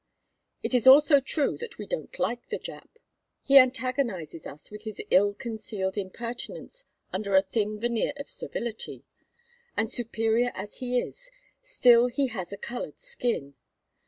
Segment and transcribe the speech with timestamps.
[0.63, 2.89] It is also true that we don't like the Jap.
[3.43, 9.05] He antagonizes us with his ill concealed impertinence under a thin veneer of servility;
[9.77, 11.29] and superior as he is,
[11.61, 13.53] still he has a colored skin.